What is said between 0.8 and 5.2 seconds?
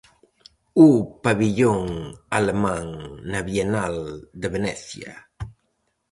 O pavillón alemán na Bienal de Venecia.